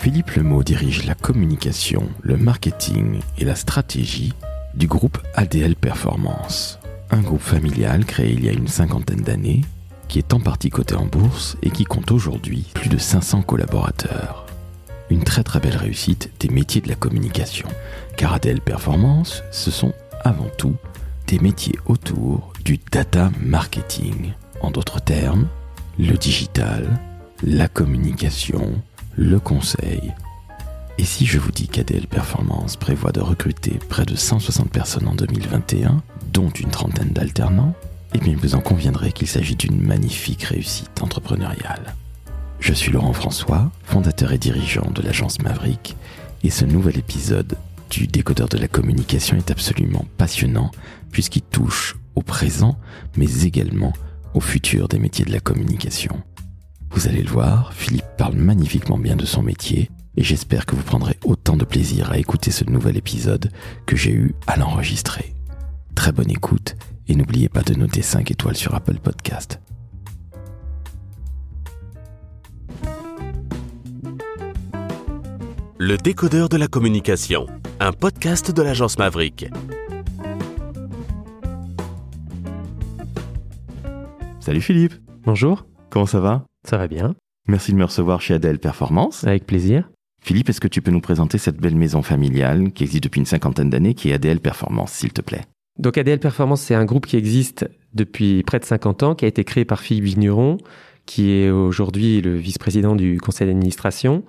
[0.00, 4.32] Philippe Lemot dirige la communication, le marketing et la stratégie
[4.72, 6.78] du groupe ADL Performance,
[7.10, 9.60] un groupe familial créé il y a une cinquantaine d'années
[10.08, 14.46] qui est en partie coté en bourse et qui compte aujourd'hui plus de 500 collaborateurs.
[15.10, 17.68] Une très très belle réussite des métiers de la communication,
[18.16, 19.92] car ADL Performance, ce sont
[20.24, 20.76] avant tout
[21.26, 24.32] des métiers autour du data marketing.
[24.62, 25.46] En d'autres termes,
[25.98, 26.88] le digital,
[27.42, 28.80] la communication,
[29.16, 30.12] le conseil.
[30.98, 35.14] Et si je vous dis qu'ADL Performance prévoit de recruter près de 160 personnes en
[35.14, 36.02] 2021,
[36.32, 37.74] dont une trentaine d'alternants,
[38.14, 41.94] eh bien vous en conviendrez qu'il s'agit d'une magnifique réussite entrepreneuriale.
[42.58, 45.96] Je suis Laurent François, fondateur et dirigeant de l'agence Maverick,
[46.42, 47.56] et ce nouvel épisode
[47.90, 50.70] du décodeur de la communication est absolument passionnant
[51.10, 52.78] puisqu'il touche au présent,
[53.16, 53.92] mais également
[54.34, 56.22] au futur des métiers de la communication.
[56.90, 60.82] Vous allez le voir, Philippe parle magnifiquement bien de son métier et j'espère que vous
[60.82, 63.50] prendrez autant de plaisir à écouter ce nouvel épisode
[63.86, 65.34] que j'ai eu à l'enregistrer.
[65.94, 66.76] Très bonne écoute
[67.08, 69.60] et n'oubliez pas de noter 5 étoiles sur Apple Podcast.
[75.78, 77.46] Le décodeur de la communication,
[77.80, 79.46] un podcast de l'agence Maverick.
[84.40, 86.49] Salut Philippe, Bonjour, comment ça va?
[86.66, 87.14] Ça va bien
[87.48, 89.24] Merci de me recevoir chez Adèle Performance.
[89.24, 89.90] Avec plaisir.
[90.22, 93.26] Philippe, est-ce que tu peux nous présenter cette belle maison familiale qui existe depuis une
[93.26, 95.40] cinquantaine d'années, qui est ADL Performance, s'il te plaît?
[95.78, 99.28] Donc ADL Performance, c'est un groupe qui existe depuis près de 50 ans, qui a
[99.28, 100.58] été créé par Philippe Vigneron,
[101.06, 104.24] qui est aujourd'hui le vice-président du conseil d'administration.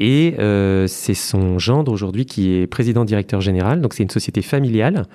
[0.00, 3.80] Et euh, c'est son gendre aujourd'hui qui est président-directeur général.
[3.80, 5.06] Donc c'est une société familiale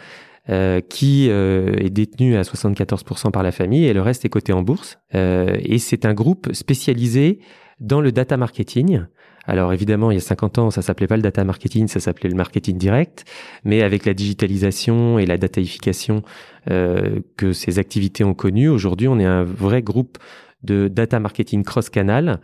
[0.49, 4.51] euh, qui euh, est détenue à 74% par la famille et le reste est coté
[4.51, 4.99] en bourse.
[5.15, 7.39] Euh, et c'est un groupe spécialisé
[7.79, 9.03] dans le data marketing.
[9.45, 12.29] Alors évidemment, il y a 50 ans, ça s'appelait pas le data marketing, ça s'appelait
[12.29, 13.25] le marketing direct.
[13.63, 16.23] Mais avec la digitalisation et la dataification
[16.69, 20.17] euh, que ces activités ont connues, aujourd'hui, on est un vrai groupe
[20.63, 22.39] de data marketing cross-canal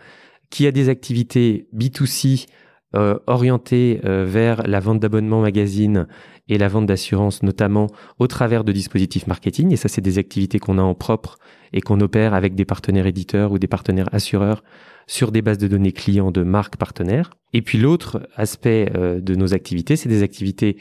[0.50, 2.48] qui a des activités B2C
[2.96, 6.08] euh, orientées euh, vers la vente d'abonnements magazines
[6.50, 7.88] et la vente d'assurance, notamment
[8.18, 9.72] au travers de dispositifs marketing.
[9.72, 11.38] Et ça, c'est des activités qu'on a en propre
[11.72, 14.64] et qu'on opère avec des partenaires éditeurs ou des partenaires assureurs
[15.08, 17.32] sur des bases de données clients de marques partenaires.
[17.54, 20.78] Et puis l'autre aspect euh, de nos activités, c'est des activités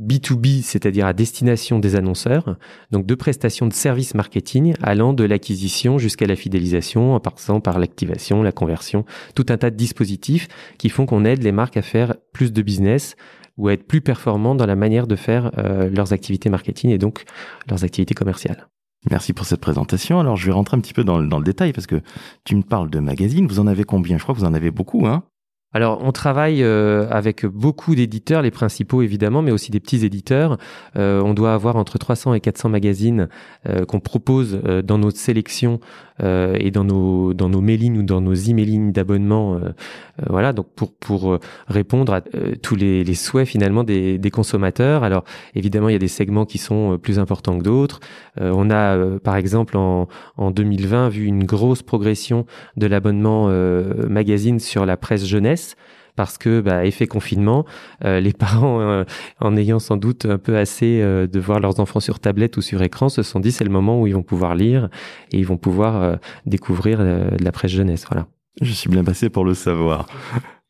[0.00, 2.58] B2B, c'est-à-dire à destination des annonceurs,
[2.90, 7.78] donc de prestations de services marketing allant de l'acquisition jusqu'à la fidélisation, en passant par
[7.78, 11.82] l'activation, la conversion, tout un tas de dispositifs qui font qu'on aide les marques à
[11.82, 13.16] faire plus de business
[13.56, 16.98] ou à être plus performants dans la manière de faire euh, leurs activités marketing et
[16.98, 17.24] donc
[17.68, 18.68] leurs activités commerciales.
[19.10, 20.18] Merci pour cette présentation.
[20.18, 22.00] Alors, je vais rentrer un petit peu dans, le- dans le détail parce que
[22.44, 23.46] tu me parles de magazines.
[23.46, 24.18] Vous en avez combien?
[24.18, 25.22] Je crois que vous en avez beaucoup, hein
[25.72, 30.58] Alors, on travaille euh, avec beaucoup d'éditeurs, les principaux évidemment, mais aussi des petits éditeurs.
[30.96, 33.28] Euh, on doit avoir entre 300 et 400 magazines
[33.68, 35.78] euh, qu'on propose dans notre sélection
[36.22, 39.56] euh, et dans nos dans nos mailings ou dans nos emailings d'abonnement.
[39.56, 39.70] euh,
[40.20, 44.18] euh, voilà, donc pour pour euh, répondre à euh, tous les, les souhaits finalement des,
[44.18, 45.04] des consommateurs.
[45.04, 48.00] Alors évidemment, il y a des segments qui sont plus importants que d'autres.
[48.38, 52.46] On a par exemple en en 2020 vu une grosse progression
[52.76, 53.48] de l'abonnement
[54.08, 55.76] magazine sur la presse jeunesse
[56.16, 57.64] parce que bah, effet confinement,
[58.04, 59.04] euh, les parents, euh,
[59.40, 62.62] en ayant sans doute un peu assez euh, de voir leurs enfants sur tablette ou
[62.62, 64.88] sur écran, se sont dit c'est le moment où ils vont pouvoir lire
[65.30, 66.16] et ils vont pouvoir euh,
[66.46, 68.06] découvrir euh, de la presse jeunesse.
[68.10, 68.26] Voilà.
[68.60, 70.06] Je suis bien passé pour le savoir.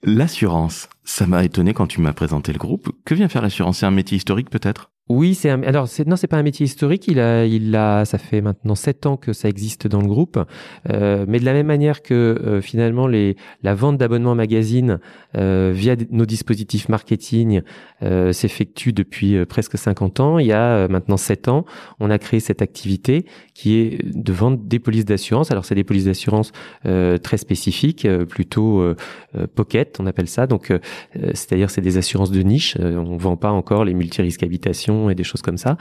[0.03, 2.91] L'assurance, ça m'a étonné quand tu m'as présenté le groupe.
[3.05, 3.79] Que vient faire l'assurance?
[3.79, 4.91] C'est un métier historique peut-être?
[5.09, 7.07] Oui, c'est un, alors c'est, non, c'est pas un métier historique.
[7.07, 10.37] Il a, il a, ça fait maintenant sept ans que ça existe dans le groupe.
[10.91, 14.99] Euh, mais de la même manière que euh, finalement les, la vente d'abonnements magazines
[15.37, 17.63] euh, via nos dispositifs marketing
[18.03, 20.39] euh, s'effectue depuis presque 50 ans.
[20.41, 21.67] Il y a maintenant sept ans,
[22.01, 25.53] on a créé cette activité qui est de vente des polices d'assurance.
[25.53, 26.51] Alors c'est des polices d'assurance
[26.83, 28.95] très spécifiques, plutôt
[29.55, 30.47] pocket, on appelle ça.
[30.47, 30.73] Donc
[31.15, 32.77] c'est-à-dire c'est des assurances de niche.
[32.81, 35.77] On vend pas encore les multirisques habitation et des choses comme ça.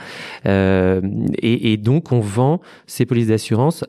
[0.46, 1.00] Euh,
[1.42, 3.84] et, donc on vend ces polices d'assurance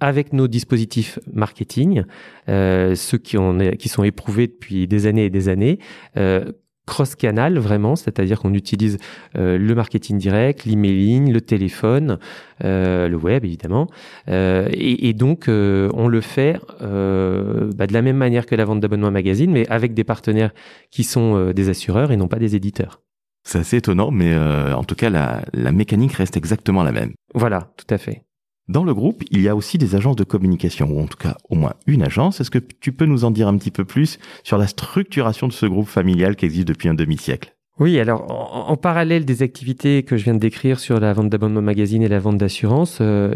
[0.00, 2.04] avec nos dispositifs marketing,
[2.48, 5.78] euh, ceux qui, ont, qui sont éprouvés depuis des années et des années,
[6.18, 6.52] euh,
[6.86, 8.98] cross-canal vraiment, c'est-à-dire qu'on utilise
[9.34, 12.20] le marketing direct, l'emailing, le téléphone,
[12.60, 13.88] le web évidemment,
[14.28, 19.50] et, donc on le fait bah, de la même manière que la vente d'abonnements magazine,
[19.50, 20.54] mais avec des partenaires
[20.92, 23.00] qui sont des assureurs et non pas des éditeurs.
[23.46, 27.12] C'est assez étonnant, mais euh, en tout cas, la, la mécanique reste exactement la même.
[27.32, 28.24] Voilà, tout à fait.
[28.66, 31.36] Dans le groupe, il y a aussi des agences de communication, ou en tout cas
[31.48, 32.40] au moins une agence.
[32.40, 35.52] Est-ce que tu peux nous en dire un petit peu plus sur la structuration de
[35.52, 37.54] ce groupe familial qui existe depuis un demi-siècle?
[37.78, 38.26] Oui, alors
[38.68, 42.08] en, parallèle des activités que je viens de décrire sur la vente d'abonnement magazine et
[42.08, 43.32] la vente d'assurance, euh,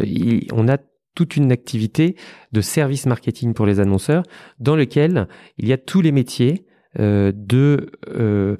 [0.53, 0.79] on a
[1.15, 2.17] toute une activité
[2.51, 4.25] de service marketing pour les annonceurs
[4.59, 6.67] dans lequel il y a tous les métiers
[6.99, 8.57] euh, de euh,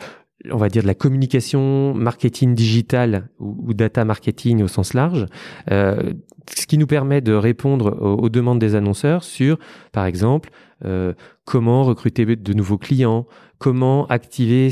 [0.51, 5.27] on va dire de la communication marketing digital ou, data marketing au sens large,
[5.71, 6.15] euh,
[6.57, 9.59] ce qui nous permet de répondre aux, demandes des annonceurs sur,
[9.93, 10.51] par exemple,
[10.85, 11.13] euh,
[11.45, 13.27] comment recruter de nouveaux clients,
[13.61, 14.71] comment activer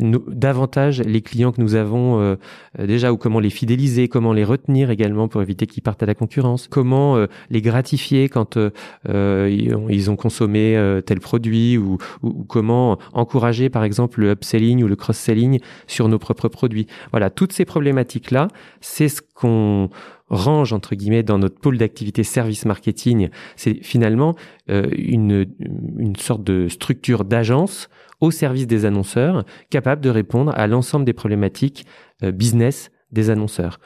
[0.00, 2.36] davantage les clients que nous avons euh,
[2.78, 6.14] déjà ou comment les fidéliser, comment les retenir également pour éviter qu'ils partent à la
[6.14, 8.58] concurrence, comment euh, les gratifier quand
[9.06, 14.96] ils ont consommé tel produit ou, ou, comment encourager par exemple le upselling ou le
[14.96, 16.86] cross-selling sur nos propres produits.
[17.10, 18.48] Voilà, toutes ces problématiques-là,
[18.80, 19.90] c'est ce qu'on
[20.32, 24.34] range entre guillemets dans notre pôle d'activité service marketing, c'est finalement
[24.70, 25.46] euh, une,
[25.98, 27.88] une sorte de structure d'agence
[28.20, 31.86] au service des annonceurs, capable de répondre à l'ensemble des problématiques
[32.22, 33.78] euh, business des annonceurs.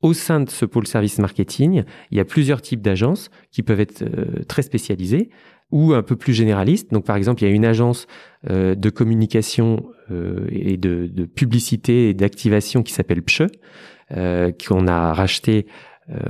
[0.00, 3.80] Au sein de ce pôle service marketing, il y a plusieurs types d'agences qui peuvent
[3.80, 5.28] être euh, très spécialisées
[5.70, 6.90] ou un peu plus généralistes.
[6.92, 8.08] Donc, par exemple, il y a une agence
[8.48, 9.84] de communication
[10.50, 13.46] et de, de, publicité et d'activation qui s'appelle PCHE,
[14.66, 15.66] qu'on a racheté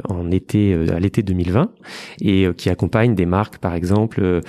[0.08, 1.70] en été euh, à l'été 2020
[2.20, 4.40] et euh, qui accompagne des marques par exemple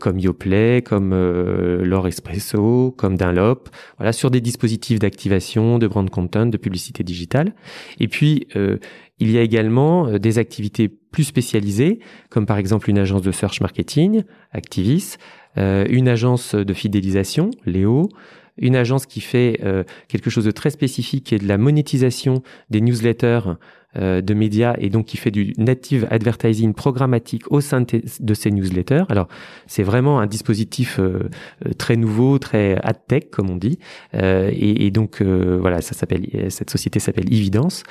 [0.00, 3.68] comme Yoplait, comme L'Or Espresso, comme Dunlop,
[3.98, 7.54] voilà sur des dispositifs d'activation, de brand content, de publicité digitale.
[7.98, 8.46] Et puis
[9.18, 13.60] il y a également des activités plus spécialisées, comme par exemple une agence de search
[13.60, 14.22] marketing,
[14.52, 15.16] Activis,
[15.56, 18.08] une agence de fidélisation, Léo,
[18.56, 19.60] une agence qui fait
[20.08, 23.40] quelque chose de très spécifique, est de la monétisation des newsletters
[23.96, 28.52] euh, de médias et donc qui fait du native advertising programmatique au sein de ces
[28.52, 29.02] newsletters.
[29.08, 29.26] Alors
[29.66, 31.28] c'est vraiment un dispositif euh,
[31.66, 33.80] euh, très nouveau, très ad tech comme on dit.
[34.12, 37.82] Et, et, donc voilà, ça s'appelle cette société s'appelle Evidence.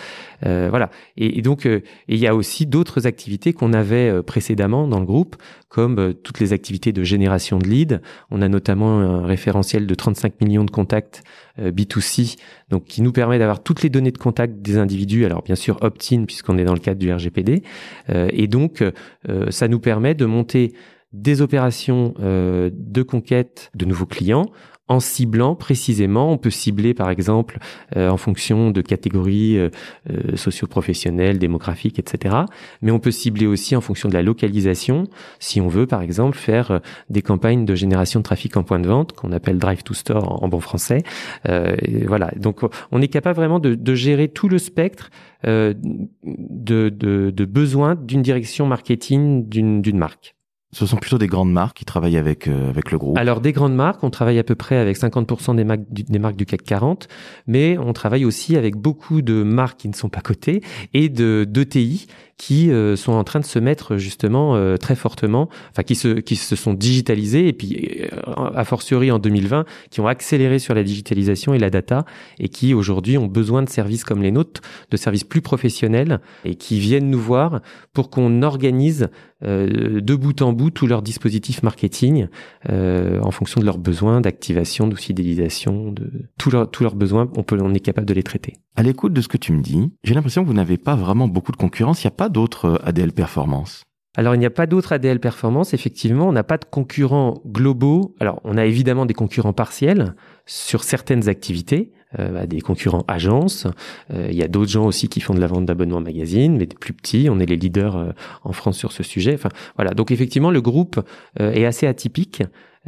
[0.41, 0.89] voilà.
[1.17, 5.35] Et, et donc il y a aussi d'autres activités qu'on avait précédemment dans le groupe,
[5.67, 7.99] comme toutes les activités de génération de leads.
[8.31, 11.23] On a notamment un référentiel de 35 millions de contacts
[11.59, 12.37] B2C,
[12.69, 15.25] donc qui nous permet d'avoir toutes les données de contact des individus.
[15.25, 17.63] Alors bien sûr opt-in puisqu'on est dans le cadre du RGPD.
[18.09, 20.73] Euh, et donc, euh, ça nous permet de monter
[21.11, 24.45] des opérations euh, de conquête de nouveaux clients
[24.89, 26.31] en ciblant précisément.
[26.31, 27.59] On peut cibler par exemple
[27.95, 29.69] euh, en fonction de catégories euh,
[30.09, 32.35] euh, socio-professionnelles, démographiques, etc.
[32.81, 35.07] Mais on peut cibler aussi en fonction de la localisation,
[35.39, 38.87] si on veut par exemple faire des campagnes de génération de trafic en point de
[38.87, 41.03] vente, qu'on appelle drive to store en, bon français.
[42.07, 42.61] voilà, donc
[42.91, 45.11] on est capable vraiment de, gérer tout le spectre
[45.43, 50.35] de besoins d'une direction marketing d'une marque.
[50.71, 53.17] Ce sont plutôt des grandes marques qui travaillent avec euh, avec le groupe.
[53.17, 56.45] Alors des grandes marques, on travaille à peu près avec 50% des marques du, des
[56.45, 57.07] CAC 40,
[57.47, 60.61] mais on travaille aussi avec beaucoup de marques qui ne sont pas cotées
[60.93, 62.05] et de d'ETI
[62.39, 66.07] qui euh, sont en train de se mettre justement euh, très fortement, enfin qui se
[66.07, 70.73] qui se sont digitalisés et puis euh, a fortiori en 2020 qui ont accéléré sur
[70.73, 72.05] la digitalisation et la data
[72.39, 76.55] et qui aujourd'hui ont besoin de services comme les nôtres, de services plus professionnels et
[76.55, 77.59] qui viennent nous voir
[77.93, 79.09] pour qu'on organise
[79.41, 82.27] de bout en bout tous leurs dispositifs marketing
[82.67, 87.43] en fonction de leurs besoins d'activation, de fidélisation, de tous leurs tous leurs besoins, on
[87.43, 88.55] peut on est capable de les traiter.
[88.79, 91.27] À l'écoute de ce que tu me dis, j'ai l'impression que vous n'avez pas vraiment
[91.27, 92.01] beaucoup de concurrence.
[92.01, 93.83] Il n'y a pas d'autres euh, ADL Performance.
[94.15, 95.73] Alors, il n'y a pas d'autres ADL Performance.
[95.73, 98.15] Effectivement, on n'a pas de concurrents globaux.
[98.21, 100.15] Alors, on a évidemment des concurrents partiels
[100.49, 103.67] sur certaines activités, euh, bah, des concurrents agences.
[104.11, 106.65] Euh, il y a d'autres gens aussi qui font de la vente d'abonnements magazine, mais
[106.65, 107.29] des plus petits.
[107.29, 108.13] On est les leaders
[108.43, 109.33] en France sur ce sujet.
[109.35, 109.91] Enfin, voilà.
[109.91, 110.99] Donc, effectivement, le groupe
[111.39, 112.43] est assez atypique.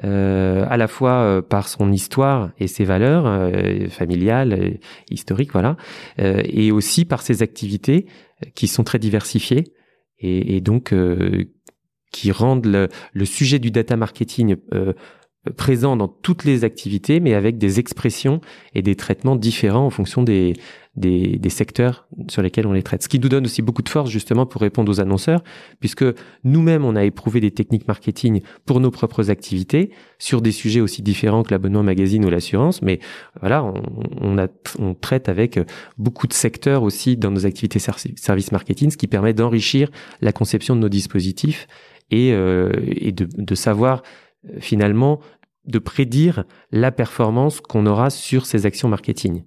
[0.05, 4.77] Euh, à la fois euh, par son histoire et ses valeurs euh, familiales,
[5.09, 5.75] historiques, voilà,
[6.17, 8.05] et aussi par ses activités
[8.55, 9.73] qui sont très diversifiées
[10.17, 10.93] et, et donc
[12.11, 14.55] qui rendent le, le, sujet du data marketing
[15.55, 18.41] présent dans toutes les activités, mais avec des expressions
[18.75, 20.53] et des traitements différents en fonction des,
[20.95, 23.01] des, des, secteurs sur lesquels on les traite.
[23.01, 25.43] Ce qui nous donne aussi beaucoup de force justement pour répondre aux annonceurs,
[25.79, 26.05] puisque
[26.43, 31.01] nous-mêmes, on a éprouvé des techniques marketing pour nos propres activités sur des sujets aussi
[31.01, 32.99] différents que l'abonnement magazine ou l'assurance, mais
[33.39, 33.81] voilà, on,
[34.19, 35.59] on, a, on traite avec
[35.97, 39.89] beaucoup de secteurs aussi dans nos activités service marketing, ce qui permet d'enrichir
[40.21, 41.67] la conception de nos dispositifs
[42.11, 44.03] et, euh, et de, de savoir
[44.59, 45.19] finalement
[45.65, 49.43] de prédire la performance qu'on aura sur ces actions marketing.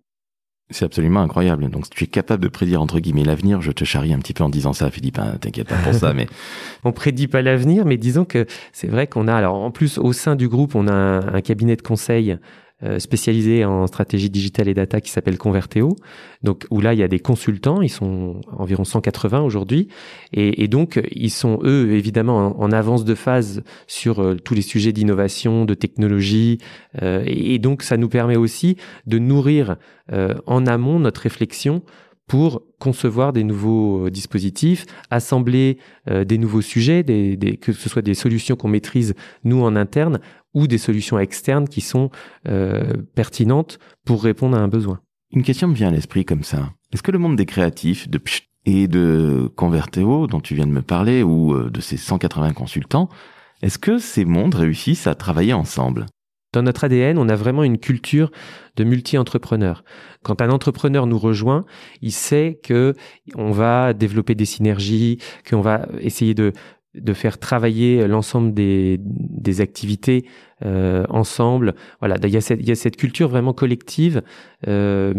[0.70, 1.68] C'est absolument incroyable.
[1.68, 4.32] Donc, si tu es capable de prédire, entre guillemets, l'avenir, je te charrie un petit
[4.32, 6.26] peu en disant ça, Philippe, hein, t'inquiète pas pour ça, mais...
[6.84, 10.14] on prédit pas l'avenir, mais disons que c'est vrai qu'on a, alors, en plus, au
[10.14, 12.36] sein du groupe, on a un cabinet de conseil euh,
[12.98, 15.96] spécialisé en stratégie digitale et data qui s'appelle Converteo.
[16.42, 19.88] Donc où là il y a des consultants, ils sont environ 180 aujourd'hui,
[20.32, 24.62] et, et, donc ils sont eux évidemment en, avance de phase sur euh, tous les
[24.62, 26.58] sujets d'innovation, de technologie,
[27.02, 28.76] euh, et, donc ça nous permet aussi
[29.06, 29.76] de nourrir
[30.46, 31.82] en amont notre réflexion
[32.26, 37.04] pour concevoir des nouveaux dispositifs, assembler des nouveaux sujets,
[37.60, 39.14] que ce soit des solutions qu'on maîtrise
[39.44, 40.20] nous en interne
[40.54, 42.10] ou des solutions externes qui sont
[42.48, 45.00] euh, pertinentes pour répondre à un besoin.
[45.32, 46.70] Une question me vient à l'esprit comme ça.
[46.92, 48.20] Est-ce que le monde des créatifs de
[48.66, 53.10] et de Converteo dont tu viens de me parler ou euh, de ces 180 consultants,
[53.60, 56.06] est-ce que ces mondes réussissent à travailler ensemble?
[56.54, 58.30] Dans notre ADN, on a vraiment une culture
[58.76, 59.84] de multi-entrepreneurs.
[60.22, 61.64] Quand un entrepreneur nous rejoint,
[62.00, 62.94] il sait que
[63.34, 65.18] on va développer des synergies,
[65.48, 66.52] qu'on va essayer de
[66.94, 70.24] de faire travailler l'ensemble des, des activités
[70.64, 71.74] euh, ensemble.
[71.98, 74.22] Voilà, il y, a cette, il y a cette culture vraiment collective
[74.68, 75.12] euh,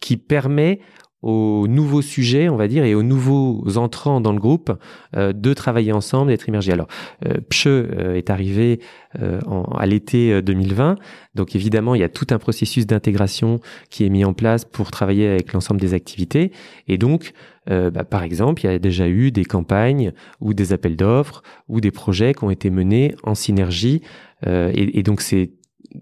[0.00, 0.78] qui permet
[1.26, 4.72] aux nouveaux sujets, on va dire, et aux nouveaux entrants dans le groupe
[5.16, 6.72] euh, de travailler ensemble, d'être immergés.
[6.72, 6.86] Alors,
[7.26, 8.78] euh, euh, est arrivé
[9.20, 9.40] euh,
[9.76, 10.94] à l'été 2020,
[11.34, 13.58] donc évidemment, il y a tout un processus d'intégration
[13.90, 16.52] qui est mis en place pour travailler avec l'ensemble des activités,
[16.86, 17.32] et donc,
[17.66, 21.80] bah, par exemple, il y a déjà eu des campagnes ou des appels d'offres ou
[21.80, 24.02] des projets qui ont été menés en synergie,
[24.46, 25.50] et, et donc c'est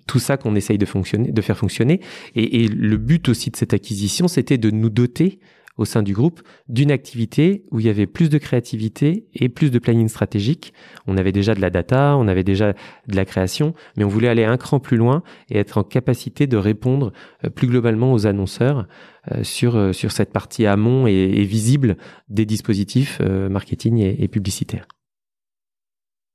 [0.06, 2.00] tout ça qu'on essaye de fonctionner, de faire fonctionner.
[2.34, 5.38] Et, le but aussi de cette acquisition, c'était de nous doter
[5.76, 9.70] au sein du groupe d'une activité où il y avait plus de créativité et plus
[9.70, 10.72] de planning stratégique.
[11.06, 12.74] On avait déjà de la data, on avait déjà
[13.08, 16.46] de la création, mais on voulait aller un cran plus loin et être en capacité
[16.46, 17.12] de répondre
[17.44, 18.86] euh, plus globalement aux annonceurs
[19.32, 21.96] euh, sur, euh, sur cette partie amont et, visible
[22.28, 24.86] des dispositifs marketing et publicitaires.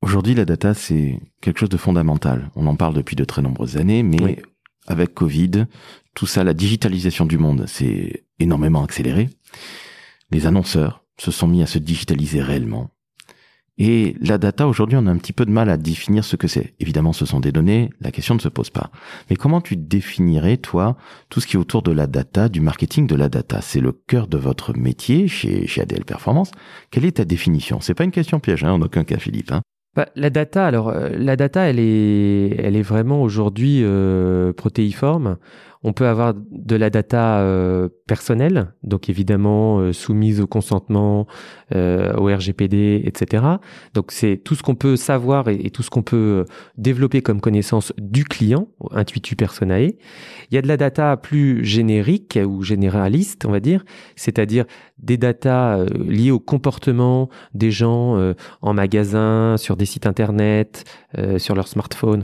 [0.01, 2.49] Aujourd'hui, la data, c'est quelque chose de fondamental.
[2.55, 4.41] On en parle depuis de très nombreuses années, mais
[4.87, 5.65] avec Covid,
[6.15, 9.29] tout ça, la digitalisation du monde s'est énormément accélérée.
[10.31, 12.91] Les annonceurs se sont mis à se digitaliser réellement.
[13.77, 16.49] Et la data, aujourd'hui, on a un petit peu de mal à définir ce que
[16.49, 16.75] c'est.
[16.79, 18.91] Évidemment, ce sont des données, la question ne se pose pas.
[19.29, 20.97] Mais comment tu définirais, toi,
[21.29, 23.61] tout ce qui est autour de la data, du marketing de la data?
[23.61, 26.51] C'est le cœur de votre métier chez, chez ADL Performance.
[26.91, 27.79] Quelle est ta définition?
[27.79, 29.51] C'est pas une question piège, hein, en aucun cas, Philippe.
[29.51, 29.61] Hein
[29.95, 35.37] bah, la data, alors euh, la data, elle est, elle est vraiment aujourd'hui euh, protéiforme.
[35.81, 41.25] On peut avoir de la data euh, personnelle, donc évidemment euh, soumise au consentement,
[41.73, 43.45] euh, au RGPD, etc.
[43.93, 46.43] Donc c'est tout ce qu'on peut savoir et, tout ce qu'on peut
[46.77, 49.93] développer comme connaissance du client, intuitu personae.
[50.51, 53.85] Il y a de la data plus générique ou généraliste, on va dire,
[54.17, 54.65] c'est-à-dire
[54.97, 58.17] des datas liées au comportement des gens
[58.61, 60.83] en magasin, sur des sites internet,
[61.37, 62.21] sur leur smartphone.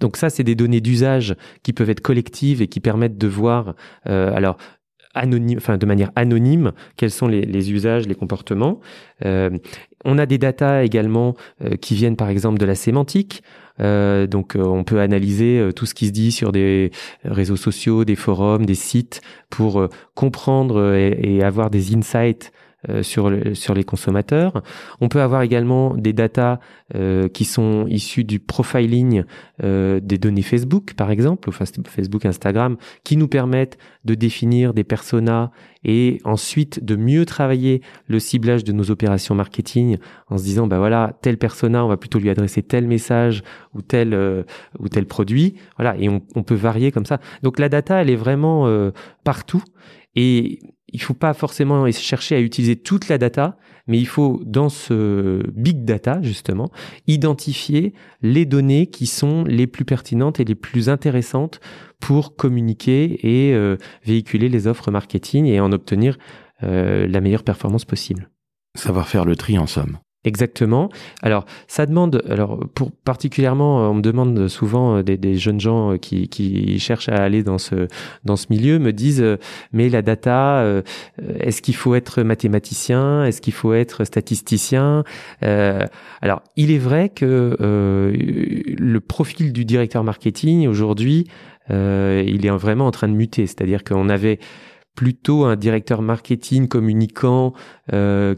[0.00, 3.74] Donc ça, c'est des données d'usage qui peuvent être collectives et qui permettent de voir,
[4.08, 4.34] euh,
[5.16, 8.80] de manière anonyme, quels sont les, usages, les comportements.
[9.24, 9.50] Euh,
[10.04, 13.42] on a des datas également euh, qui viennent par exemple de la sémantique.
[13.78, 16.90] Donc on peut analyser tout ce qui se dit sur des
[17.24, 22.52] réseaux sociaux, des forums, des sites pour comprendre et, avoir des insights
[22.88, 24.62] euh, sur, sur les consommateurs.
[25.02, 26.60] On peut avoir également des datas
[26.94, 29.24] euh, qui sont issues du profiling
[29.62, 35.50] euh, des données Facebook, par exemple, Facebook, Instagram, qui nous permettent de définir des personas
[35.84, 39.98] et ensuite de mieux travailler le ciblage de nos opérations marketing
[40.30, 43.42] en se disant bah voilà tel persona on va plutôt lui adresser tel message
[43.74, 44.14] ou tel
[44.78, 45.56] ou tel produit.
[45.76, 47.20] Voilà et on, on, peut varier comme ça.
[47.42, 48.90] Donc la data elle est vraiment
[49.22, 49.62] partout.
[50.16, 50.58] Et
[50.92, 53.56] il faut pas forcément chercher à utiliser toute la data,
[53.86, 56.70] mais il faut, dans ce big data, justement,
[57.06, 61.60] identifier les données qui sont les plus pertinentes et les plus intéressantes
[62.00, 66.18] pour communiquer et euh, véhiculer les offres marketing et en obtenir
[66.62, 68.30] euh, la meilleure performance possible.
[68.76, 69.98] Savoir faire le tri en somme.
[70.24, 70.90] Exactement.
[71.22, 75.92] Alors, ça demande, alors pour particulièrement, on me demande souvent euh, des, des jeunes gens
[75.92, 77.88] euh, qui, qui, cherchent à aller dans ce
[78.24, 79.38] dans ce milieu me disent, euh,
[79.72, 80.82] mais la data,
[81.38, 85.04] est-ce qu'il faut être mathématicien, est-ce qu'il faut être statisticien?
[85.42, 85.86] Euh,
[86.20, 88.12] Alors, il est vrai que euh,
[88.78, 91.26] le profil du directeur marketing aujourd'hui,
[91.70, 93.46] euh, il est vraiment en train de muter.
[93.46, 94.38] C'est-à-dire qu'on avait
[94.96, 97.54] plutôt un directeur marketing communicant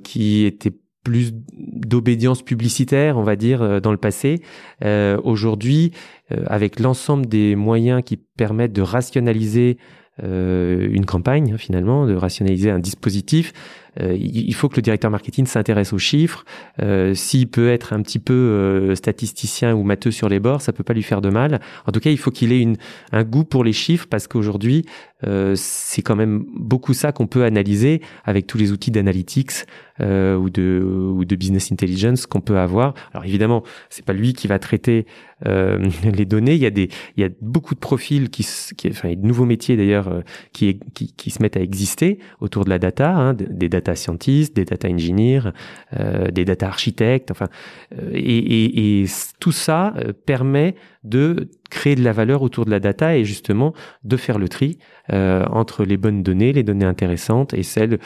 [0.03, 0.73] qui était
[1.03, 4.43] plus d'obédience publicitaire, on va dire, euh, dans le passé.
[4.85, 5.93] Euh, Aujourd'hui,
[6.31, 9.79] euh, avec l'ensemble des moyens qui permettent de rationaliser
[10.23, 13.55] une campagne finalement, de rationaliser un dispositif
[14.01, 16.45] il faut que le directeur marketing s'intéresse aux chiffres.
[16.83, 20.73] Euh, s'il peut être un petit peu euh, statisticien ou matheux sur les bords, ça
[20.73, 21.61] peut pas lui faire de mal.
[21.87, 22.77] En tout cas, il faut qu'il ait une,
[23.13, 24.87] un goût pour les chiffres parce qu'aujourd'hui,
[25.55, 29.53] c'est quand même beaucoup ça qu'on peut analyser avec tous les outils d'analytics
[30.01, 32.95] ou de ou de business intelligence qu'on peut avoir.
[33.13, 35.07] Alors évidemment, c'est pas lui qui va traiter
[35.47, 36.55] les données.
[36.55, 38.45] Il y a des il y a beaucoup de profils qui,
[38.77, 42.71] qui enfin de nouveaux métiers d'ailleurs qui, qui, qui se mettent à exister autour de
[42.71, 45.51] la data, hein, des data data scientists, des data engineers,
[45.99, 47.49] euh, des data architectes, enfin,
[47.99, 49.05] euh, et,
[49.41, 53.75] tout ça euh, permet de créer de la valeur autour de la data et justement
[54.05, 54.79] de faire le tri
[55.11, 57.99] entre les bonnes données, les données intéressantes et celles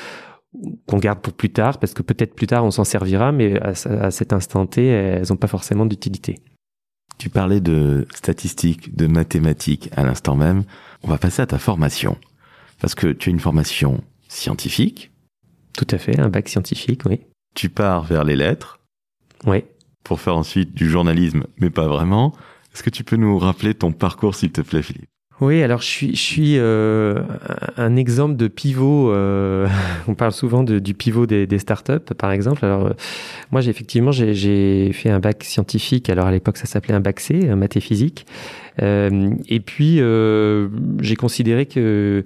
[0.86, 3.72] qu'on garde pour plus tard, parce que peut-être plus tard on s'en servira, mais à,
[4.00, 6.36] à cet instant T, elles n'ont pas forcément d'utilité.
[7.18, 10.64] Tu parlais de statistiques, de mathématiques à l'instant même.
[11.02, 12.16] On va passer à ta formation.
[12.80, 15.10] Parce que tu as une formation scientifique,
[15.76, 17.20] tout à fait, un bac scientifique, oui.
[17.54, 18.80] Tu pars vers les lettres.
[19.46, 19.64] Oui.
[20.04, 22.32] Pour faire ensuite du journalisme, mais pas vraiment.
[22.74, 25.08] Est-ce que tu peux nous rappeler ton parcours, s'il te plaît, Philippe?
[25.42, 27.20] Oui, alors je suis, je suis euh,
[27.76, 29.12] un exemple de pivot.
[29.12, 29.68] Euh,
[30.08, 32.64] on parle souvent de, du pivot des, des, startups, par exemple.
[32.64, 32.92] Alors euh,
[33.50, 36.08] moi, j'ai effectivement, j'ai fait un bac scientifique.
[36.08, 38.26] Alors à l'époque, ça s'appelait un bac C, un maths et physique.
[38.80, 40.00] et puis
[41.00, 42.24] j'ai considéré que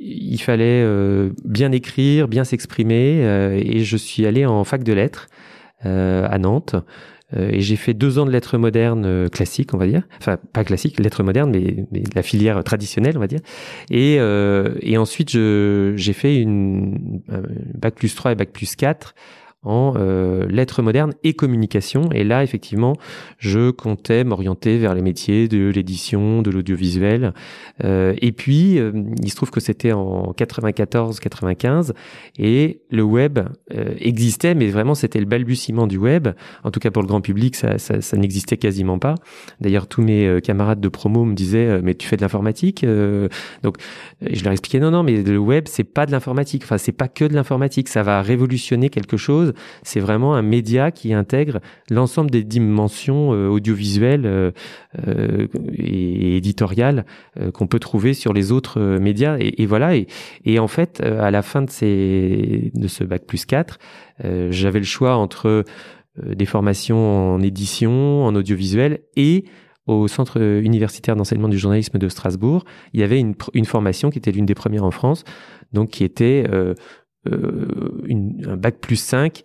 [0.00, 4.92] il fallait euh, bien écrire, bien s'exprimer, euh, et je suis allé en fac de
[4.92, 5.28] lettres
[5.86, 6.76] euh, à Nantes.
[7.36, 10.02] et j'ai fait deux ans de lettres modernes classiques, on va dire.
[10.18, 13.40] Enfin, pas classiques, lettres modernes, mais, mais la filière traditionnelle, on va dire.
[13.90, 14.14] Et,
[14.80, 17.20] et ensuite, j'ai fait une,
[17.74, 19.14] bac plus 3 et bac plus 4
[19.64, 22.10] en euh, lettres modernes et communication.
[22.12, 22.94] Et là, effectivement,
[23.38, 27.34] je comptais m'orienter vers les métiers de l'édition, de l'audiovisuel.
[27.84, 31.92] Euh, et puis, euh, il se trouve que c'était en 94-95
[32.38, 33.40] et le web
[33.74, 36.28] euh, existait, mais vraiment c'était le balbutiement du web.
[36.62, 39.16] En tout cas, pour le grand public, ça, ça, ça n'existait quasiment pas.
[39.60, 42.84] D'ailleurs, tous mes camarades de promo me disaient, mais tu fais de l'informatique
[43.62, 43.76] Donc,
[44.22, 46.62] je leur expliquais, non, non, mais le web, c'est pas de l'informatique.
[46.64, 47.88] Enfin, c'est pas que de l'informatique.
[47.88, 49.47] Ça va révolutionner quelque chose
[49.82, 54.50] c'est vraiment un média qui intègre l'ensemble des dimensions euh, audiovisuelles euh,
[55.06, 57.04] euh, et éditoriales
[57.54, 59.36] qu'on peut trouver sur les autres médias.
[59.38, 59.94] Et, voilà.
[60.44, 63.78] Et, en fait, à la fin de, ce bac plus 4,
[64.50, 65.64] j'avais le choix entre
[66.24, 69.44] des formations en édition, en audiovisuel et
[69.86, 74.32] au Centre universitaire d'enseignement du journalisme de Strasbourg, il y avait une, formation qui était
[74.32, 75.24] l'une des premières en France,
[75.72, 76.44] donc qui était
[77.26, 79.44] une, un bac plus 5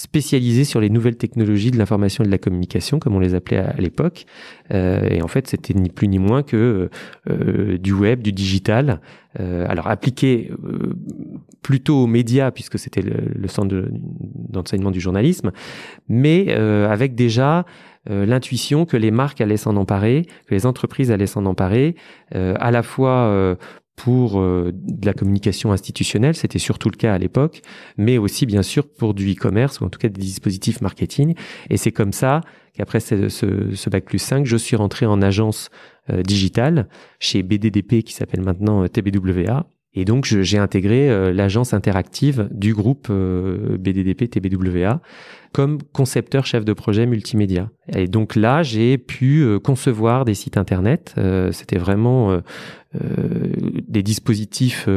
[0.00, 3.58] spécialisé sur les nouvelles technologies de l'information et de la communication, comme on les appelait
[3.58, 4.24] à, l'époque.
[4.72, 6.88] Euh, et en fait, c'était ni plus ni moins que
[7.28, 9.00] euh, du web, du digital.
[9.38, 10.94] Euh, alors appliqué euh,
[11.62, 13.74] plutôt aux médias, puisque c'était le, centre
[14.48, 15.52] d'enseignement du journalisme,
[16.08, 17.64] mais euh, avec déjà
[18.06, 21.96] l'intuition que les marques allaient s'en emparer, que les entreprises allaient s'en emparer,
[22.32, 23.58] à la fois
[24.02, 27.60] pour euh, de la communication institutionnelle, c'était surtout le cas à l'époque,
[27.98, 31.34] mais aussi bien sûr pour du e-commerce ou en tout cas des dispositifs marketing.
[31.68, 32.40] Et c'est comme ça
[32.72, 35.68] qu'après ce, bac plus 5, je suis rentré en agence
[36.08, 39.66] euh, digitale chez BDDP qui s'appelle maintenant euh, TBWA.
[39.92, 45.00] Et donc j'ai intégré l'agence interactive du groupe BDDP TBWA
[45.52, 47.70] comme concepteur chef de projet multimédia.
[47.92, 51.16] Et donc là, j'ai pu concevoir des sites internet.
[51.50, 52.40] C'était vraiment
[52.92, 54.88] des dispositifs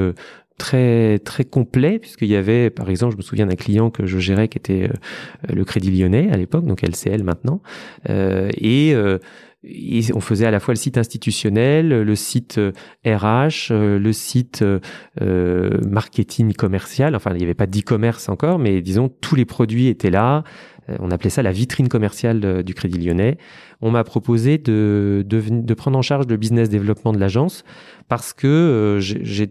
[0.57, 4.19] très très complets puisqu'il y avait par exemple je me souviens d'un client que je
[4.19, 4.89] gérais qui était
[5.47, 7.61] le Crédit Lyonnais à l'époque donc LCL maintenant
[8.03, 8.95] et
[10.13, 12.59] on faisait à la fois le site institutionnel, le site
[13.05, 14.63] RH, le site
[15.21, 17.15] marketing commercial.
[17.15, 20.43] Enfin, il n'y avait pas d'e-commerce encore, mais disons tous les produits étaient là.
[20.89, 23.37] Euh, on appelait ça la vitrine commerciale du Crédit Lyonnais.
[23.81, 27.63] On m'a proposé de, de, prendre en charge le business développement de l'agence
[28.07, 29.45] parce que euh,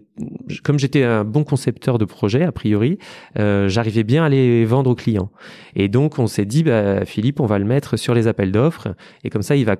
[0.63, 2.97] comme j'étais un bon concepteur de projet a priori,
[3.37, 5.31] euh, j'arrivais bien à les vendre aux clients.
[5.75, 8.95] Et donc on s'est dit, bah, Philippe, on va le mettre sur les appels d'offres
[9.23, 9.77] et comme ça il va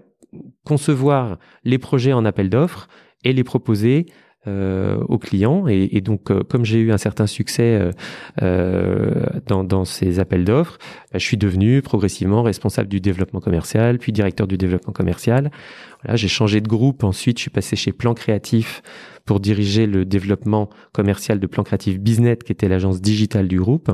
[0.65, 2.87] concevoir les projets en appel d'offres
[3.23, 4.05] et les proposer
[4.45, 5.67] euh, aux clients.
[5.69, 7.79] Et, donc, euh, comme j'ai eu un certain succès
[8.41, 10.77] euh, dans, dans, ces appels d'offres,
[11.13, 15.49] bah, je suis devenu progressivement responsable du développement commercial, puis directeur du développement commercial.
[16.03, 17.05] Voilà, j'ai changé de groupe.
[17.05, 18.81] Ensuite, je suis passé chez Plan Créatif
[19.23, 23.91] pour diriger le développement commercial de Plan Créatif Business, qui était l'agence digitale du groupe.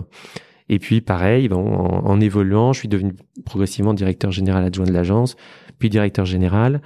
[0.68, 3.14] Et puis, pareil, en, en évoluant, je suis devenu
[3.46, 5.36] progressivement directeur général adjoint de l'agence,
[5.78, 6.82] puis directeur général.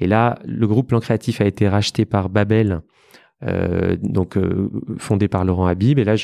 [0.00, 2.80] Et là, le groupe Plan Créatif a été racheté par Babel,
[4.02, 4.38] donc
[4.98, 5.98] fondée par Laurent Habib.
[5.98, 6.14] Et là,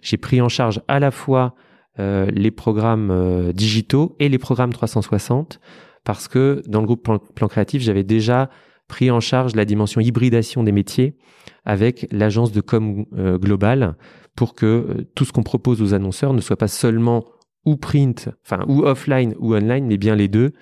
[0.00, 1.54] j'ai pris en charge à la fois
[1.98, 5.60] les programmes digitaux et les programmes 360
[6.04, 7.02] parce que dans le groupe
[7.34, 8.48] Plan, Créatif, j'avais déjà
[8.88, 11.16] pris en charge la dimension hybridation des métiers
[11.64, 13.96] avec l'agence de com globale
[14.34, 17.24] pour que tout ce qu'on propose aux annonceurs ne soit pas seulement
[17.64, 20.52] ou print, enfin ou offline ou online, mais bien les deux.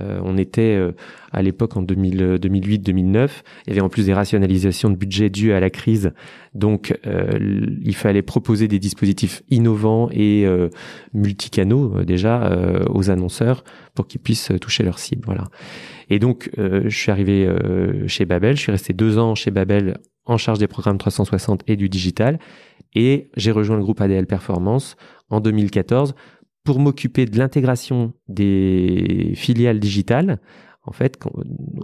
[0.00, 0.92] Euh, on était euh,
[1.32, 3.16] à l'époque en 2008-2009.
[3.16, 3.26] Euh,
[3.66, 6.12] il y avait en plus des rationalisations de budget dues à la crise.
[6.54, 10.46] Donc, il fallait proposer des dispositifs innovants et
[11.14, 15.22] multicanaux déjà aux annonceurs pour qu'ils puissent toucher leur cible.
[15.24, 15.44] Voilà.
[16.10, 17.48] Et donc, je suis arrivé
[18.06, 18.56] chez Babel.
[18.56, 22.38] Je suis resté deux ans chez Babel en charge des programmes 360 et du digital.
[22.94, 24.96] Et j'ai rejoint le groupe ADL Performance
[25.30, 26.14] en 2014
[26.64, 30.40] pour m'occuper de l'intégration des filiales digitales.
[30.84, 31.18] En fait,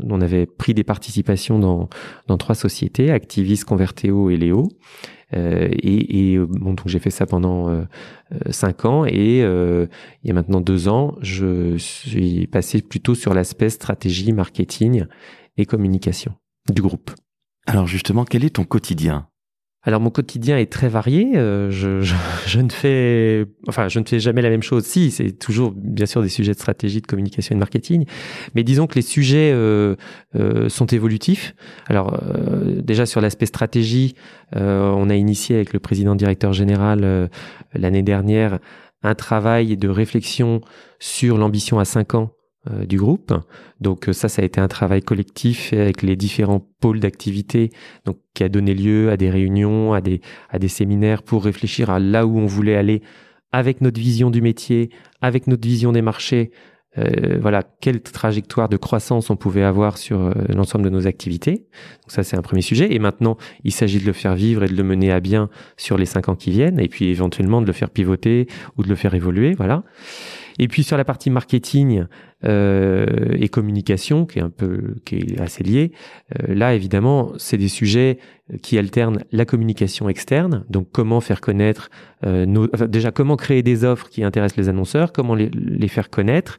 [0.03, 4.69] on avait pris des participations dans, trois sociétés, Activis, Converteo et Léo.
[5.35, 7.85] Euh, et, bon, donc j'ai fait ça pendant euh,
[8.51, 9.87] cinq ans et euh,
[10.23, 15.05] il y a maintenant deux ans, je suis passé plutôt sur l'aspect stratégie, marketing
[15.59, 16.35] et communication
[16.73, 17.11] du groupe.
[17.67, 19.28] Alors justement, quel est ton quotidien?
[19.89, 21.33] Alors mon quotidien est très varié.
[21.37, 21.71] Euh,
[22.47, 24.85] je, ne fais, enfin, je ne fais jamais la même chose.
[24.85, 28.05] Si, c'est toujours bien sûr des sujets de stratégie, de communication et de marketing,
[28.55, 29.97] mais disons que les sujets euh,
[30.37, 31.55] euh, sont évolutifs.
[31.87, 32.21] Alors
[32.83, 34.15] déjà sur l'aspect stratégie,
[34.55, 37.31] on a initié avec le président directeur général
[37.73, 38.59] l'année dernière
[39.03, 40.61] un travail de réflexion
[40.99, 42.31] sur l'ambition à cinq ans
[42.67, 43.33] du groupe.
[43.81, 47.71] Donc euh, ça, ça a été un travail collectif avec les différents pôles d'activité,
[48.05, 51.89] donc qui a donné lieu à des réunions, à des à des séminaires pour réfléchir
[51.89, 53.03] à là où on voulait aller
[53.53, 54.91] avec notre vision du métier,
[55.21, 56.51] avec notre vision des marchés.
[56.97, 61.53] Euh, voilà, quelle trajectoire de croissance on pouvait avoir sur l'ensemble de nos activités.
[61.53, 62.93] Donc ça, c'est un premier sujet.
[62.93, 65.97] Et maintenant, il s'agit de le faire vivre et de le mener à bien sur
[65.97, 68.97] les cinq ans qui viennent, et puis éventuellement de le faire pivoter ou de le
[68.97, 69.53] faire évoluer.
[69.53, 69.85] Voilà.
[70.59, 72.05] Et puis sur la partie marketing
[72.45, 75.93] euh, et communication, qui est un peu, qui est assez lié,
[76.39, 78.19] euh, là évidemment, c'est des sujets
[78.63, 81.91] qui alternent la communication externe, donc comment faire connaître
[82.27, 86.59] euh, nos, déjà comment créer des offres qui intéressent les annonceurs, comment les, faire connaître,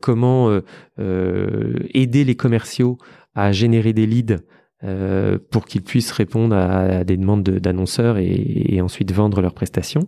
[0.00, 0.60] comment
[0.98, 2.98] aider les commerciaux
[3.34, 4.36] à générer des leads
[4.84, 10.06] euh, pour qu'ils puissent répondre à, des demandes d'annonceurs et, ensuite vendre leurs prestations.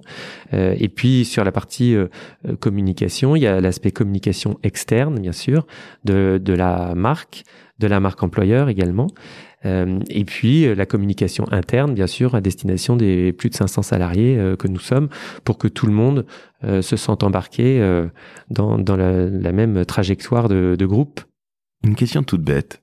[0.52, 2.08] Euh, et puis sur la partie euh,
[2.60, 5.66] communication, il y a l'aspect communication externe, bien sûr,
[6.04, 7.44] de, la marque,
[7.78, 9.06] de la marque employeur également.
[9.64, 14.68] et puis la communication interne, bien sûr, à destination des plus de 500 salariés que
[14.68, 15.08] nous sommes,
[15.44, 16.26] pour que tout le monde
[16.62, 17.80] se sente embarqué
[18.50, 21.20] dans, la, même trajectoire de groupe.
[21.84, 22.82] Une question toute bête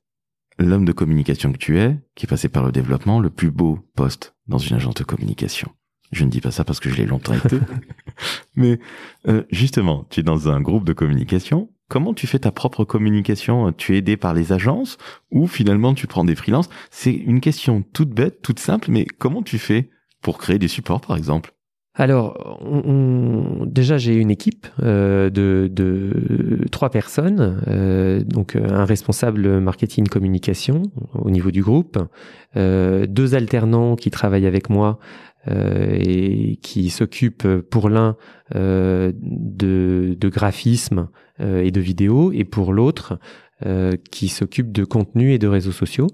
[0.57, 3.79] l'homme de communication que tu es, qui est passé par le développement, le plus beau
[3.95, 5.71] poste dans une agence de communication.
[6.11, 7.59] Je ne dis pas ça parce que je l'ai longtemps été.
[8.55, 8.79] Mais
[9.27, 11.69] euh, justement, tu es dans un groupe de communication.
[11.87, 13.71] Comment tu fais ta propre communication?
[13.71, 14.97] Tu es aidé par les agences
[15.31, 16.69] ou finalement tu prends des freelances?
[16.89, 19.89] C'est une question toute bête, toute simple, mais comment tu fais
[20.21, 21.54] pour créer des supports par exemple?
[21.97, 28.83] Alors, on, déjà, j'ai une équipe euh, de, de, trois personnes, euh, donc euh, un
[28.83, 31.97] responsable marketing communication au niveau du groupe,
[32.55, 34.99] deux alternants qui travaillent avec moi
[35.47, 38.15] et qui s'occupent pour l'un
[38.53, 39.13] de,
[40.17, 43.19] de, graphisme et de vidéo, et pour l'autre
[44.09, 46.07] qui s'occupe de contenu et de réseaux sociaux.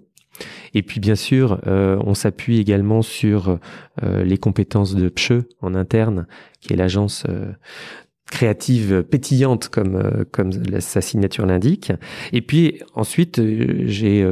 [0.74, 3.60] Et puis bien sûr, euh, on s'appuie également sur
[4.04, 6.28] euh, les compétences de PCHE en interne,
[6.60, 7.52] qui est l'agence euh,
[8.30, 11.92] créative pétillante comme comme sa signature l'indique.
[12.32, 13.42] Et puis ensuite,
[13.86, 14.26] j'ai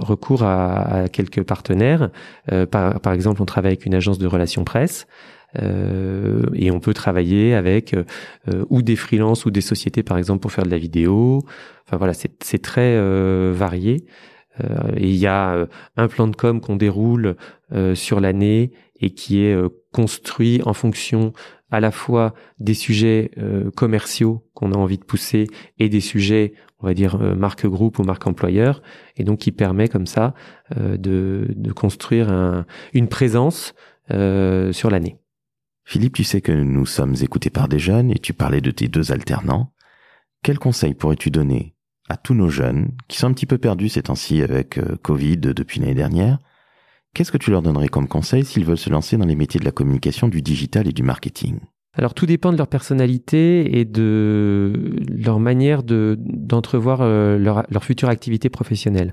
[0.00, 2.10] recours à, quelques partenaires.
[2.70, 5.06] par, par exemple, on travaille avec une agence de relations presse.
[5.56, 7.96] et on peut travailler avec
[8.68, 11.42] ou des freelances ou des sociétés par exemple pour faire de la vidéo.
[11.86, 13.00] Enfin voilà, c'est très
[13.52, 14.04] varié.
[14.62, 15.66] Euh, il y a euh,
[15.96, 17.36] un plan de com qu'on déroule
[17.72, 19.56] euh, sur l'année et qui est
[19.92, 21.32] construit en fonction
[21.70, 23.30] à la fois des sujets
[23.76, 25.46] commerciaux qu'on a envie de pousser
[25.78, 28.82] et des sujets, on va dire, marque groupe ou marque employeur,
[29.16, 30.34] et donc qui permet comme ça
[30.76, 33.72] de, construire un, une présence
[34.10, 35.20] sur l'année.
[35.84, 38.88] Philippe, tu sais que nous sommes écoutés par des jeunes et tu parlais de tes
[38.88, 39.72] deux alternants.
[40.42, 41.76] Quel conseil pourrais-tu donner
[42.08, 45.38] à tous nos jeunes qui sont un petit peu perdus ces temps-ci avec euh, Covid
[45.38, 46.38] depuis l'année dernière,
[47.14, 49.64] qu'est-ce que tu leur donnerais comme conseil s'ils veulent se lancer dans les métiers de
[49.64, 51.58] la communication, du digital et du marketing?
[51.94, 57.84] Alors tout dépend de leur personnalité et de leur manière de d'entrevoir euh, leur, leur
[57.84, 59.12] future activité professionnelle.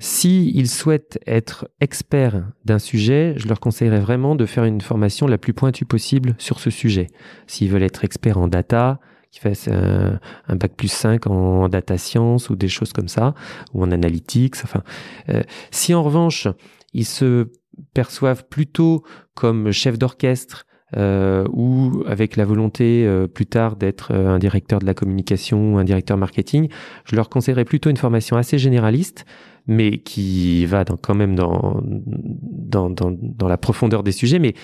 [0.00, 5.26] Si ils souhaitent être experts d'un sujet, je leur conseillerais vraiment de faire une formation
[5.26, 7.08] la plus pointue possible sur ce sujet.
[7.48, 11.98] S'ils veulent être experts en data, qu'ils fassent un, un, bac plus 5 en data
[11.98, 13.34] science ou des choses comme ça,
[13.74, 14.56] ou en analytics.
[14.64, 14.82] Enfin,
[15.28, 16.48] euh, si en revanche
[16.94, 17.48] ils se
[17.94, 24.28] perçoivent plutôt comme chef d'orchestre euh, ou avec la volonté euh, plus tard d'être euh,
[24.28, 26.68] un directeur de la communication ou un directeur marketing,
[27.04, 29.26] je leur conseillerais plutôt une formation assez généraliste,
[29.66, 34.54] mais qui va quand même dans, dans, dans, dans la profondeur des sujets, mais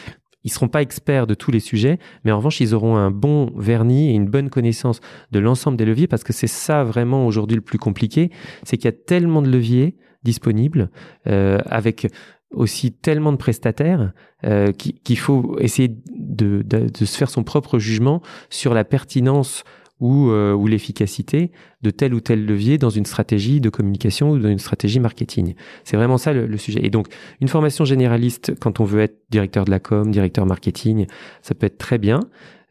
[0.44, 3.50] ils seront pas experts de tous les sujets, mais en revanche, ils auront un bon
[3.56, 5.00] vernis et une bonne connaissance
[5.32, 8.30] de l'ensemble des leviers, parce que c'est ça vraiment aujourd'hui le plus compliqué,
[8.62, 10.90] c'est qu'il y a tellement de leviers disponibles,
[11.26, 12.08] euh, avec
[12.50, 14.12] aussi tellement de prestataires
[14.44, 19.64] euh, qu'il faut essayer de, de, de, se faire son propre jugement sur la pertinence
[20.00, 21.50] ou, euh, ou l'efficacité
[21.82, 25.54] de tel ou tel levier dans une stratégie de communication ou dans une stratégie marketing.
[25.84, 26.80] C'est vraiment ça le, sujet.
[26.82, 27.06] Et donc,
[27.40, 31.06] une formation généraliste, quand on veut être directeur de la com, directeur marketing,
[31.42, 32.20] ça peut être très bien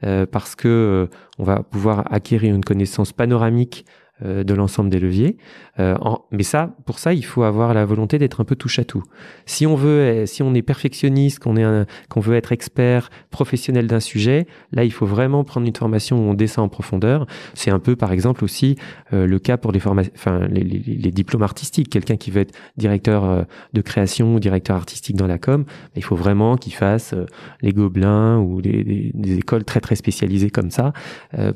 [0.04, 3.86] euh, parce que euh, on va pouvoir acquérir une connaissance panoramique
[4.22, 5.38] de l'ensemble des leviers.
[5.80, 8.78] Euh, en, mais ça, pour ça, il faut avoir la volonté d'être un peu touche
[8.78, 9.04] à tout.
[9.46, 13.88] Si on veut, eh, si on est perfectionniste, qu'on est qu'on veut être expert, professionnel
[13.88, 17.26] d'un sujet, là, il faut vraiment prendre une formation où on descend en profondeur.
[17.54, 18.78] C'est un peu, par exemple, aussi
[19.14, 21.90] euh, le cas pour les formations, enfin, les, les, les, diplômes artistiques.
[21.90, 26.04] Quelqu'un qui veut être directeur euh, de création ou directeur artistique dans la com, il
[26.04, 27.26] faut vraiment qu'il fasse euh,
[27.62, 30.94] les gobelins ou des, des, écoles très très spécialisées comme ça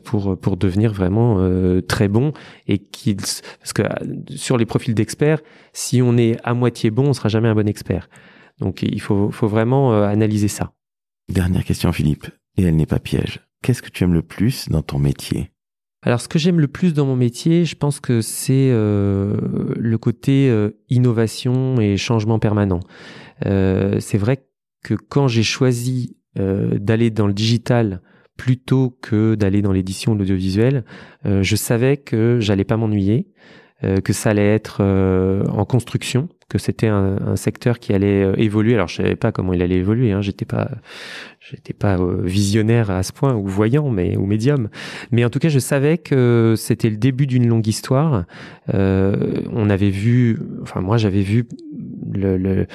[0.04, 1.40] pour pour devenir vraiment
[1.88, 2.34] très bon
[2.68, 3.84] et qu'ils parce que
[4.36, 5.42] sur les profils d'experts,
[5.74, 8.10] si on est à moitié bon, on sera jamais un bon expert.
[8.60, 10.74] Donc il faut, faut vraiment euh, analyser ça.
[11.30, 13.42] Dernière question Philippe, et elle n'est pas piège.
[13.62, 15.52] Qu'est-ce que tu aimes le plus dans ton métier?
[16.04, 19.36] Alors, ce que j'aime le plus dans mon métier, je pense que c'est euh,
[19.76, 22.80] le côté euh, innovation et changement permanent.
[23.46, 24.46] Euh, c'est vrai
[24.84, 28.02] que quand j'ai choisi euh, d'aller dans le digital
[28.38, 30.86] plutôt que d'aller dans l'édition de l'audiovisuel,
[31.26, 33.28] euh, je savais que j'allais pas m'ennuyer,
[33.84, 38.76] euh, que ça allait être euh, en construction, que c'était un, secteur qui allait évoluer.
[38.76, 40.14] Alors je savais pas comment il allait évoluer.
[40.14, 40.22] Hein.
[40.22, 40.70] J'étais pas,
[41.42, 44.70] j'étais pas visionnaire à ce point ou voyant, mais ou médium.
[45.12, 48.24] Mais en tout cas, je savais que c'était le début d'une longue histoire.
[48.74, 51.48] on avait vu, enfin moi j'avais vu
[52.14, 52.66] le,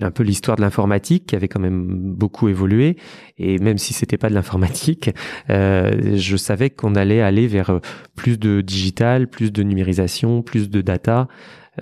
[0.00, 2.96] un peu l'histoire de l'informatique qui avait quand même beaucoup évolué.
[3.38, 5.10] Et même si c'était pas de l'informatique
[5.50, 7.80] euh, je savais qu'on allait aller vers
[8.14, 11.28] plus de digital plus de numérisation plus de data.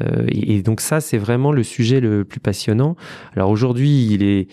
[0.01, 2.97] Euh, et, donc ça c'est vraiment le sujet le plus passionnant.
[3.35, 4.49] Alors aujourd'hui il est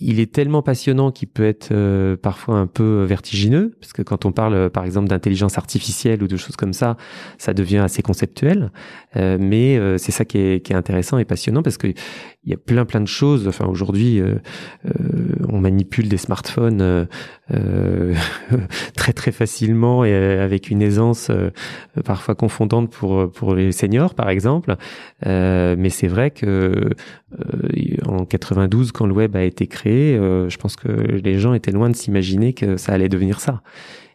[0.00, 4.26] il est tellement passionnant qu'il peut être euh, parfois un peu vertigineux, parce que quand
[4.26, 6.96] on parle par exemple d'intelligence artificielle ou de choses comme ça,
[7.38, 8.70] ça devient assez conceptuel.
[9.16, 11.78] Euh, mais euh, c'est ça qui est, qui est, intéressant et passionnant, parce
[12.48, 13.46] qu'il y a plein plein de choses.
[13.46, 14.36] Enfin aujourd'hui, euh,
[14.86, 14.92] euh,
[15.48, 17.06] on manipule des smartphones
[18.94, 21.30] très très facilement et avec une aisance
[22.04, 24.76] parfois confondante pour pour les seniors par exemple.
[25.24, 26.90] mais c'est vrai que
[28.06, 31.72] en 92, quand le web a été créé, euh, je pense que les gens étaient
[31.72, 33.62] loin de s'imaginer que ça allait devenir ça.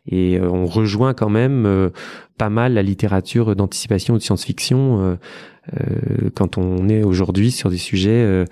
[0.06, 1.90] Et euh, on rejoint quand même euh,
[2.38, 5.18] pas mal la littérature d'anticipation ou de science-fiction
[6.36, 8.46] quand on est aujourd'hui sur des sujets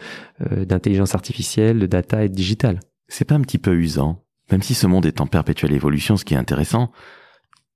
[0.49, 2.79] d'intelligence artificielle, de data et de digital.
[3.09, 6.23] C'est pas un petit peu usant, même si ce monde est en perpétuelle évolution, ce
[6.23, 6.91] qui est intéressant.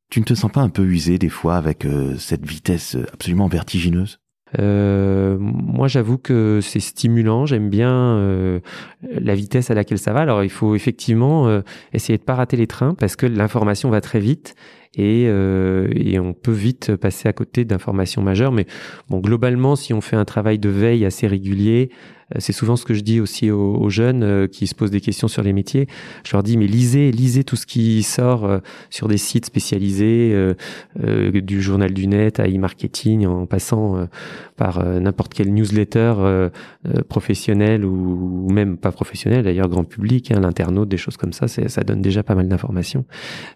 [0.10, 1.86] Tu ne te sens pas un peu usé des fois avec
[2.18, 4.20] cette vitesse absolument vertigineuse?
[4.60, 7.46] Euh, moi, j'avoue que c'est stimulant.
[7.46, 8.60] J'aime bien euh,
[9.04, 10.22] la vitesse à laquelle ça va.
[10.22, 11.62] Alors, il faut effectivement euh,
[11.94, 14.56] essayer de pas rater les trains parce que l'information va très vite
[14.98, 18.54] et, et on peut vite passer à côté d'informations majeures.
[18.54, 18.66] Mais
[19.10, 21.90] bon, globalement, si on fait un travail de veille assez régulier,
[22.40, 25.02] c'est souvent ce que je dis aussi aux, aux, jeunes euh, qui se posent des
[25.02, 25.88] questions sur les métiers.
[26.24, 28.60] Je leur dis mais lisez, lisez tout ce qui sort euh,
[28.90, 30.54] sur des sites spécialisés, euh,
[31.04, 34.08] euh, du journal du net à e-marketing, en passant
[34.56, 36.50] par n'importe quelle newsletter
[37.10, 41.48] professionnelle ou, ou, même pas professionnelle, d'ailleurs grand public, hein, l'internaute, des choses comme ça,
[41.48, 43.06] ça donne déjà pas mal d'informations.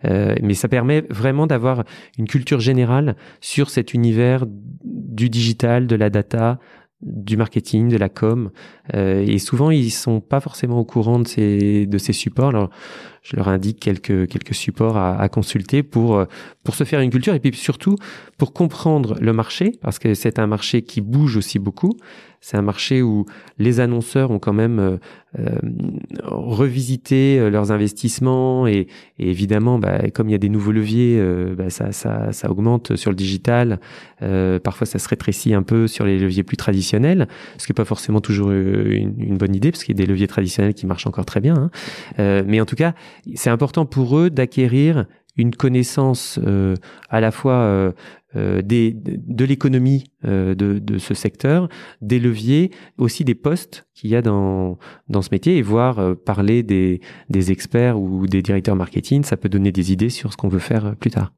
[0.04, 1.84] mais ça permet vraiment d'avoir
[2.18, 4.46] une culture générale sur cet univers
[4.84, 6.60] du digital, de la data,
[7.02, 8.52] du marketing, de la com,
[8.94, 12.50] euh, et souvent ils sont pas forcément au courant de ces de ces supports.
[12.50, 12.70] Alors
[13.22, 16.26] je leur indique quelques quelques supports à, à, consulter pour
[16.64, 17.96] pour se faire une culture et puis surtout
[18.38, 21.94] pour comprendre le marché parce que c'est un marché qui bouge aussi beaucoup.
[22.42, 23.26] C'est un marché où
[23.58, 24.98] les annonceurs ont quand même euh,
[25.38, 25.60] euh
[26.24, 28.88] revisité euh, leurs investissements et,
[29.20, 32.96] évidemment, bah, comme il y a des nouveaux leviers, euh, bah, ça, ça, ça, augmente
[32.96, 33.80] sur le digital.
[34.22, 37.28] Euh, parfois, ça se rétrécit un peu sur les leviers plus traditionnels,
[37.58, 40.10] ce qui n'est pas forcément toujours une, une, bonne idée, parce qu'il y a des
[40.10, 41.70] leviers traditionnels qui marchent encore très bien.
[42.18, 42.44] Hein.
[42.46, 42.94] mais en tout cas,
[43.36, 45.06] c'est important pour eux d'acquérir
[45.40, 46.76] une connaissance euh,
[47.10, 47.92] à la fois euh,
[48.36, 51.70] euh des, de l'économie euh, de, de, ce secteur,
[52.02, 56.62] des leviers, aussi des postes qu'il y a dans, dans ce métier et voir parler
[56.62, 60.50] des, des experts ou des directeurs marketing, ça peut donner des idées sur ce qu'on
[60.50, 61.34] veut faire plus tard.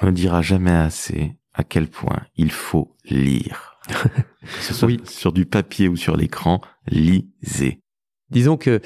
[0.00, 3.78] On ne dira jamais assez à quel point il faut lire.
[3.88, 5.00] que ce soit oui.
[5.04, 7.80] sur du papier ou sur l'écran, lisez.
[8.30, 8.80] Disons que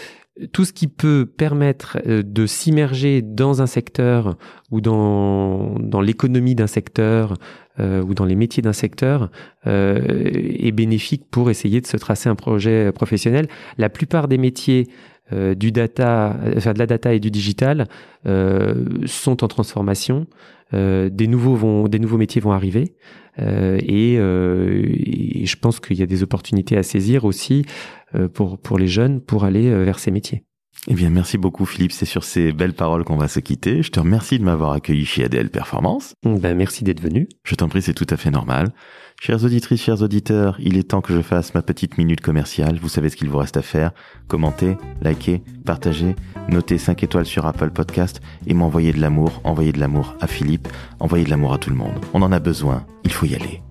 [0.53, 4.37] tout ce qui peut permettre euh, de s'immerger dans un secteur
[4.70, 7.35] ou dans, dans l'économie d'un secteur
[7.79, 9.31] euh, ou dans les métiers d'un secteur
[9.66, 13.49] euh, est bénéfique pour essayer de se tracer un projet professionnel.
[13.79, 14.88] La plupart des métiers
[15.33, 17.87] euh, du data, enfin de la data et du digital
[18.27, 20.27] euh, sont en transformation.
[20.73, 22.94] des nouveaux vont, des nouveaux métiers vont arriver.
[23.38, 28.79] Et, et, je pense qu'il y a des opportunités à saisir aussi euh, pour, pour
[28.79, 30.44] les jeunes pour aller euh, vers ces métiers.
[30.88, 31.92] Eh bien, merci beaucoup Philippe.
[31.92, 33.83] C'est sur ces belles paroles qu'on va se quitter.
[33.83, 36.14] Je te remercie de m'avoir accueilli chez ADL Performance.
[36.24, 37.29] Ben, merci d'être venu.
[37.44, 38.72] Je t'en prie, c'est tout à fait normal.
[39.20, 42.79] Chères auditrices, chers auditeurs, il est temps que je fasse ma petite minute commerciale.
[42.83, 43.92] Vous savez ce qu'il vous reste à faire.
[44.29, 46.14] Commenter, liker, partager,
[46.48, 50.68] noter 5 étoiles sur Apple Podcast et m'envoyer de l'amour, envoyer de l'amour à Philippe,
[51.00, 52.05] envoyer de l'amour à tout le monde.
[52.12, 52.85] On en a besoin.
[53.05, 53.62] Il faut y aller.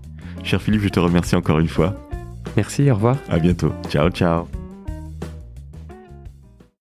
[0.44, 1.96] Cher Philippe, je te remercie encore une fois.
[2.56, 3.18] Merci, au revoir.
[3.30, 3.72] À bientôt.
[3.90, 4.63] Ciao, ciao.